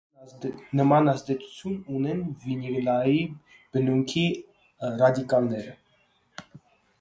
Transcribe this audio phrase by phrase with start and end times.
[0.77, 3.35] Նման ազդեցություն ունեն վինիլային
[3.77, 4.25] բնույթի
[5.03, 5.77] ռադիկալները։